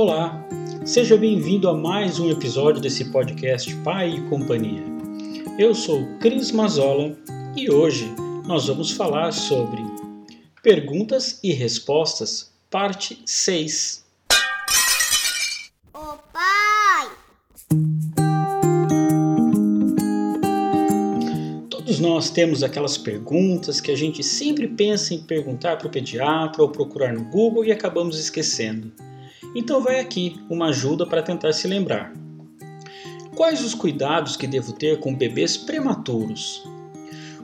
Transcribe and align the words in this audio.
Olá, 0.00 0.46
seja 0.84 1.16
bem-vindo 1.16 1.68
a 1.68 1.74
mais 1.74 2.20
um 2.20 2.30
episódio 2.30 2.80
desse 2.80 3.06
podcast 3.06 3.74
Pai 3.78 4.10
e 4.10 4.28
Companhia. 4.28 4.84
Eu 5.58 5.74
sou 5.74 6.06
Cris 6.20 6.52
Mazola 6.52 7.18
e 7.56 7.68
hoje 7.68 8.08
nós 8.46 8.68
vamos 8.68 8.92
falar 8.92 9.32
sobre 9.32 9.82
Perguntas 10.62 11.40
e 11.42 11.52
Respostas, 11.52 12.52
parte 12.70 13.20
6. 13.26 14.04
Ô 15.92 16.14
pai! 16.32 17.08
Todos 21.68 21.98
nós 21.98 22.30
temos 22.30 22.62
aquelas 22.62 22.96
perguntas 22.96 23.80
que 23.80 23.90
a 23.90 23.96
gente 23.96 24.22
sempre 24.22 24.68
pensa 24.68 25.12
em 25.12 25.18
perguntar 25.18 25.76
para 25.76 25.88
o 25.88 25.90
pediatra 25.90 26.62
ou 26.62 26.68
procurar 26.68 27.12
no 27.12 27.24
Google 27.24 27.64
e 27.64 27.72
acabamos 27.72 28.16
esquecendo. 28.16 28.92
Então 29.54 29.82
vai 29.82 30.00
aqui 30.00 30.40
uma 30.48 30.68
ajuda 30.68 31.06
para 31.06 31.22
tentar 31.22 31.52
se 31.52 31.66
lembrar. 31.66 32.12
Quais 33.34 33.64
os 33.64 33.74
cuidados 33.74 34.36
que 34.36 34.46
devo 34.46 34.72
ter 34.72 34.98
com 34.98 35.14
bebês 35.14 35.56
prematuros? 35.56 36.62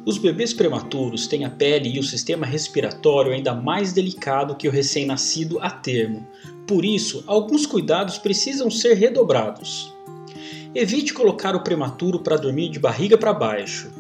Os 0.07 0.19
bebês 0.19 0.53
prematuros 0.53 1.27
têm 1.27 1.45
a 1.45 1.51
pele 1.51 1.97
e 1.97 1.99
o 1.99 2.03
sistema 2.03 2.45
respiratório 2.45 3.33
ainda 3.33 3.55
mais 3.55 3.93
delicado 3.93 4.55
que 4.55 4.69
o 4.69 4.71
recém-nascido 4.71 5.59
a 5.61 5.71
termo. 5.71 6.27
Por 6.67 6.85
isso, 6.85 7.25
alguns 7.27 7.65
cuidados 7.65 8.19
precisam 8.19 8.71
ser 8.71 8.95
redobrados. 8.95 9.95
Evite 10.75 11.15
colocar 11.15 11.55
o 11.55 11.63
prematuro 11.63 12.19
para 12.19 12.37
dormir 12.37 12.69
de 12.69 12.79
barriga 12.79 13.17
para 13.17 13.33
baixo. 13.33 13.91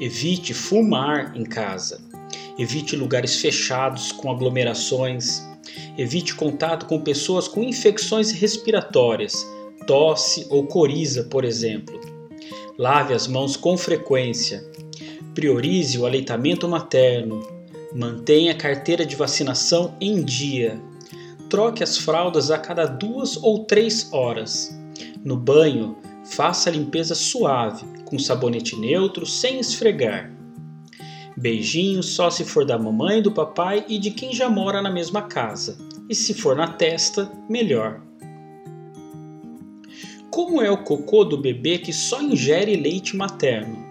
Evite 0.00 0.54
fumar 0.54 1.36
em 1.36 1.44
casa. 1.44 2.00
Evite 2.58 2.96
lugares 2.96 3.36
fechados 3.40 4.12
com 4.12 4.30
aglomerações. 4.30 5.42
Evite 5.96 6.34
contato 6.34 6.86
com 6.86 7.00
pessoas 7.00 7.48
com 7.48 7.62
infecções 7.62 8.30
respiratórias, 8.30 9.46
tosse 9.86 10.46
ou 10.50 10.66
coriza, 10.66 11.24
por 11.24 11.44
exemplo. 11.44 12.00
Lave 12.78 13.14
as 13.14 13.26
mãos 13.26 13.56
com 13.56 13.76
frequência. 13.76 14.62
Priorize 15.34 15.98
o 15.98 16.04
aleitamento 16.04 16.68
materno. 16.68 17.40
Mantenha 17.94 18.52
a 18.52 18.56
carteira 18.56 19.06
de 19.06 19.16
vacinação 19.16 19.96
em 20.00 20.22
dia. 20.22 20.80
Troque 21.48 21.82
as 21.82 21.96
fraldas 21.96 22.50
a 22.50 22.58
cada 22.58 22.84
duas 22.84 23.36
ou 23.42 23.64
três 23.64 24.12
horas. 24.12 24.76
No 25.24 25.36
banho, 25.36 25.96
faça 26.24 26.68
a 26.68 26.72
limpeza 26.72 27.14
suave, 27.14 27.86
com 28.04 28.18
sabonete 28.18 28.76
neutro, 28.76 29.24
sem 29.24 29.58
esfregar. 29.58 30.30
Beijinhos 31.36 32.06
só 32.06 32.30
se 32.30 32.44
for 32.44 32.64
da 32.64 32.78
mamãe, 32.78 33.20
do 33.20 33.30
papai 33.30 33.84
e 33.88 33.98
de 33.98 34.10
quem 34.10 34.32
já 34.32 34.48
mora 34.48 34.80
na 34.80 34.90
mesma 34.90 35.22
casa. 35.22 35.76
E 36.08 36.14
se 36.14 36.32
for 36.32 36.56
na 36.56 36.68
testa, 36.68 37.30
melhor. 37.48 38.00
Como 40.30 40.62
é 40.62 40.70
o 40.70 40.82
cocô 40.82 41.24
do 41.24 41.36
bebê 41.36 41.78
que 41.78 41.92
só 41.92 42.22
ingere 42.22 42.74
leite 42.76 43.16
materno? 43.16 43.84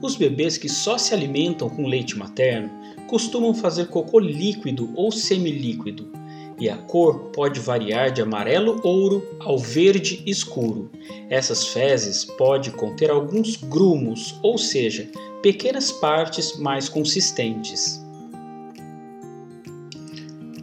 Os 0.00 0.16
bebês 0.16 0.56
que 0.56 0.68
só 0.68 0.96
se 0.96 1.12
alimentam 1.12 1.68
com 1.68 1.86
leite 1.86 2.18
materno 2.18 2.70
costumam 3.06 3.54
fazer 3.54 3.88
cocô 3.88 4.18
líquido 4.18 4.90
ou 4.94 5.12
semilíquido, 5.12 6.10
e 6.58 6.68
a 6.68 6.76
cor 6.76 7.30
pode 7.30 7.60
variar 7.60 8.10
de 8.10 8.22
amarelo 8.22 8.80
ouro 8.82 9.26
ao 9.40 9.58
verde 9.58 10.22
escuro. 10.26 10.90
Essas 11.28 11.68
fezes 11.68 12.24
podem 12.24 12.72
conter 12.72 13.10
alguns 13.10 13.56
grumos, 13.56 14.38
ou 14.42 14.56
seja, 14.56 15.10
pequenas 15.44 15.92
partes 15.92 16.56
mais 16.56 16.88
consistentes. 16.88 18.02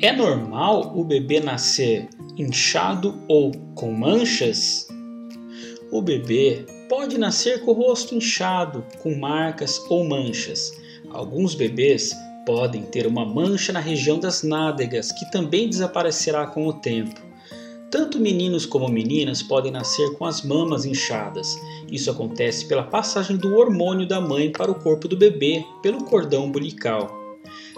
É 0.01 0.11
normal 0.11 0.97
o 0.97 1.03
bebê 1.03 1.39
nascer 1.39 2.09
inchado 2.35 3.15
ou 3.27 3.51
com 3.75 3.91
manchas? 3.91 4.87
O 5.91 6.01
bebê 6.01 6.65
pode 6.89 7.19
nascer 7.19 7.61
com 7.61 7.69
o 7.69 7.73
rosto 7.75 8.15
inchado, 8.15 8.83
com 9.03 9.13
marcas 9.19 9.77
ou 9.87 10.03
manchas. 10.03 10.73
Alguns 11.11 11.53
bebês 11.53 12.15
podem 12.43 12.81
ter 12.81 13.05
uma 13.05 13.23
mancha 13.23 13.71
na 13.71 13.79
região 13.79 14.17
das 14.17 14.41
nádegas, 14.41 15.11
que 15.11 15.29
também 15.29 15.69
desaparecerá 15.69 16.47
com 16.47 16.65
o 16.65 16.73
tempo. 16.73 17.21
Tanto 17.91 18.21
meninos 18.21 18.65
como 18.65 18.87
meninas 18.87 19.43
podem 19.43 19.69
nascer 19.69 20.13
com 20.13 20.25
as 20.25 20.43
mamas 20.43 20.85
inchadas. 20.85 21.59
Isso 21.91 22.09
acontece 22.09 22.65
pela 22.65 22.83
passagem 22.83 23.35
do 23.35 23.53
hormônio 23.57 24.07
da 24.07 24.21
mãe 24.21 24.49
para 24.49 24.71
o 24.71 24.75
corpo 24.75 25.09
do 25.09 25.17
bebê 25.17 25.65
pelo 25.83 26.05
cordão 26.05 26.45
umbilical. 26.45 27.11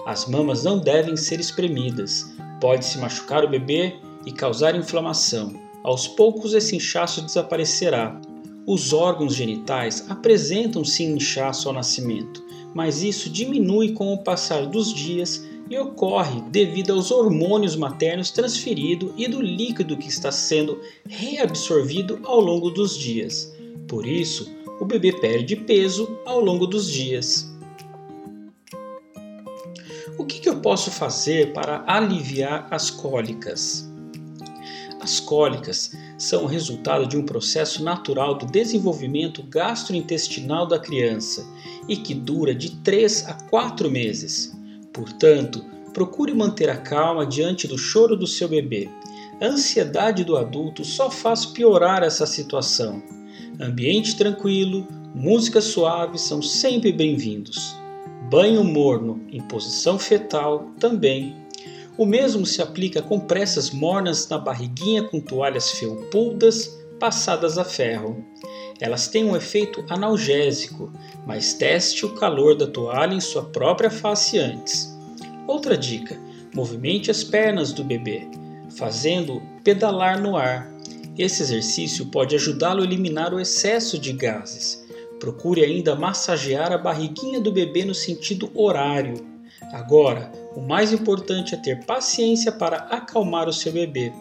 As 0.05 0.27
mamas 0.27 0.63
não 0.63 0.77
devem 0.77 1.17
ser 1.17 1.39
espremidas. 1.39 2.31
Pode-se 2.61 2.99
machucar 2.99 3.43
o 3.43 3.49
bebê 3.49 3.95
e 4.23 4.31
causar 4.31 4.75
inflamação. 4.75 5.59
Aos 5.83 6.07
poucos 6.07 6.53
esse 6.53 6.75
inchaço 6.75 7.23
desaparecerá. 7.23 8.21
Os 8.67 8.93
órgãos 8.93 9.33
genitais 9.33 10.05
apresentam 10.09 10.85
sim 10.85 11.15
inchaço 11.15 11.67
ao 11.67 11.73
nascimento, 11.73 12.45
mas 12.73 13.01
isso 13.01 13.31
diminui 13.31 13.93
com 13.93 14.13
o 14.13 14.23
passar 14.23 14.67
dos 14.67 14.93
dias 14.93 15.43
ocorre 15.77 16.41
devido 16.49 16.93
aos 16.93 17.11
hormônios 17.11 17.75
maternos 17.75 18.31
transferidos 18.31 19.11
e 19.17 19.27
do 19.27 19.41
líquido 19.41 19.97
que 19.97 20.09
está 20.09 20.31
sendo 20.31 20.79
reabsorvido 21.07 22.19
ao 22.23 22.39
longo 22.39 22.69
dos 22.69 22.97
dias. 22.97 23.55
Por 23.87 24.05
isso, 24.05 24.51
o 24.79 24.85
bebê 24.85 25.13
perde 25.13 25.55
peso 25.55 26.17
ao 26.25 26.39
longo 26.39 26.67
dos 26.67 26.89
dias. 26.89 27.51
O 30.17 30.25
que, 30.25 30.39
que 30.39 30.49
eu 30.49 30.59
posso 30.59 30.91
fazer 30.91 31.53
para 31.53 31.83
aliviar 31.87 32.67
as 32.69 32.89
cólicas? 32.89 33.89
As 34.99 35.19
cólicas 35.19 35.91
são 36.17 36.43
o 36.43 36.47
resultado 36.47 37.05
de 37.05 37.17
um 37.17 37.25
processo 37.25 37.83
natural 37.83 38.35
do 38.37 38.45
desenvolvimento 38.45 39.43
gastrointestinal 39.43 40.65
da 40.65 40.79
criança 40.79 41.45
e 41.89 41.97
que 41.97 42.13
dura 42.13 42.55
de 42.55 42.77
3 42.77 43.27
a 43.27 43.33
4 43.33 43.91
meses. 43.91 44.55
Portanto, 44.93 45.65
procure 45.93 46.33
manter 46.33 46.69
a 46.69 46.77
calma 46.77 47.25
diante 47.25 47.67
do 47.67 47.77
choro 47.77 48.15
do 48.15 48.27
seu 48.27 48.47
bebê. 48.47 48.89
A 49.41 49.45
ansiedade 49.47 50.23
do 50.23 50.37
adulto 50.37 50.85
só 50.85 51.09
faz 51.09 51.45
piorar 51.45 52.03
essa 52.03 52.25
situação. 52.25 53.01
Ambiente 53.59 54.15
tranquilo, 54.15 54.87
música 55.13 55.59
suave 55.59 56.17
são 56.19 56.41
sempre 56.41 56.91
bem-vindos. 56.91 57.75
Banho 58.29 58.63
morno 58.63 59.21
em 59.31 59.41
posição 59.41 59.97
fetal 59.99 60.71
também. 60.79 61.35
O 61.97 62.05
mesmo 62.05 62.45
se 62.45 62.61
aplica 62.61 62.99
a 62.99 63.03
compressas 63.03 63.69
mornas 63.71 64.27
na 64.29 64.37
barriguinha 64.37 65.03
com 65.03 65.19
toalhas 65.19 65.71
felpudas 65.71 66.79
passadas 66.99 67.57
a 67.57 67.65
ferro. 67.65 68.23
Elas 68.79 69.07
têm 69.07 69.25
um 69.25 69.35
efeito 69.35 69.83
analgésico, 69.89 70.91
mas 71.25 71.53
teste 71.53 72.05
o 72.05 72.15
calor 72.15 72.55
da 72.55 72.67
toalha 72.67 73.13
em 73.13 73.21
sua 73.21 73.43
própria 73.43 73.89
face 73.89 74.37
antes. 74.37 74.93
Outra 75.47 75.77
dica: 75.77 76.19
movimente 76.53 77.09
as 77.09 77.23
pernas 77.23 77.71
do 77.71 77.83
bebê, 77.83 78.27
fazendo 78.75 79.41
pedalar 79.63 80.21
no 80.21 80.35
ar. 80.35 80.71
Esse 81.17 81.43
exercício 81.43 82.07
pode 82.07 82.35
ajudá-lo 82.35 82.81
a 82.81 82.83
eliminar 82.83 83.33
o 83.33 83.39
excesso 83.39 83.99
de 83.99 84.13
gases. 84.13 84.83
Procure 85.19 85.63
ainda 85.63 85.95
massagear 85.95 86.71
a 86.71 86.77
barriguinha 86.77 87.39
do 87.39 87.51
bebê 87.51 87.85
no 87.85 87.93
sentido 87.93 88.49
horário. 88.55 89.25
Agora, 89.71 90.31
o 90.55 90.61
mais 90.61 90.91
importante 90.91 91.53
é 91.53 91.57
ter 91.57 91.85
paciência 91.85 92.51
para 92.51 92.77
acalmar 92.77 93.47
o 93.47 93.53
seu 93.53 93.71
bebê, 93.71 94.11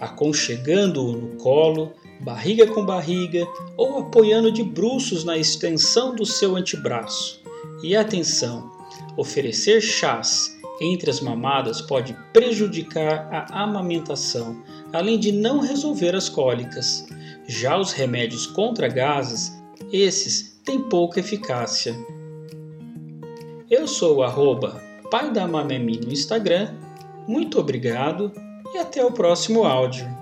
aconchegando-o 0.00 1.12
no 1.12 1.36
colo, 1.36 1.92
barriga 2.20 2.66
com 2.66 2.84
barriga 2.84 3.46
ou 3.76 3.98
apoiando 3.98 4.52
de 4.52 4.62
bruços 4.62 5.24
na 5.24 5.38
extensão 5.38 6.14
do 6.14 6.24
seu 6.24 6.56
antebraço. 6.56 7.40
E 7.82 7.96
atenção, 7.96 8.70
oferecer 9.16 9.80
chás 9.80 10.58
entre 10.80 11.10
as 11.10 11.20
mamadas 11.20 11.80
pode 11.80 12.16
prejudicar 12.32 13.28
a 13.30 13.62
amamentação, 13.62 14.62
além 14.92 15.18
de 15.18 15.30
não 15.30 15.60
resolver 15.60 16.14
as 16.14 16.28
cólicas. 16.28 17.06
Já 17.46 17.78
os 17.78 17.92
remédios 17.92 18.46
contra 18.46 18.88
gases, 18.88 19.52
esses 19.92 20.60
têm 20.64 20.80
pouca 20.88 21.20
eficácia. 21.20 21.94
Eu 23.70 23.86
sou 23.86 24.16
o 24.16 24.22
arroba 24.22 24.80
pai 25.10 25.32
da 25.32 25.46
Mamemi 25.46 25.98
no 25.98 26.12
Instagram. 26.12 26.72
Muito 27.26 27.58
obrigado 27.58 28.32
e 28.72 28.78
até 28.78 29.04
o 29.04 29.12
próximo 29.12 29.64
áudio. 29.64 30.19